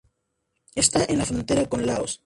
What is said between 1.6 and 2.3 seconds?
con Laos.